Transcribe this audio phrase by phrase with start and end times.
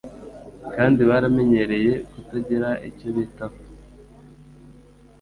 [0.75, 3.59] kandi baramenyereye kutagira icyo bitaho,